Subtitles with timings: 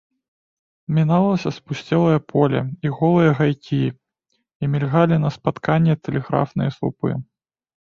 [0.97, 3.83] Міналася спусцелае поле і голыя гайкі,
[4.63, 7.09] і мільгалі на спатканне тэлеграфныя слупы.